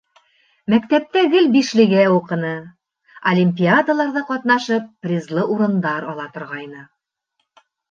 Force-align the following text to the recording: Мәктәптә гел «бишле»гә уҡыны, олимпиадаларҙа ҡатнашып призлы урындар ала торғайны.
Мәктәптә 0.73 1.21
гел 1.33 1.49
«бишле»гә 1.55 2.05
уҡыны, 2.13 2.53
олимпиадаларҙа 3.33 4.25
ҡатнашып 4.33 4.89
призлы 5.07 5.47
урындар 5.57 6.11
ала 6.17 6.29
торғайны. 6.35 6.85